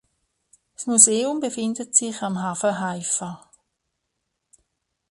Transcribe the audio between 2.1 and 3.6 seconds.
am Hafen Haifa.